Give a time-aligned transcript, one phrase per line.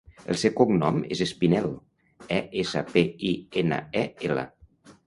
[0.33, 1.69] El seu cognom és Espinel:
[2.39, 4.53] e, essa, pe, i, ena, e, ela.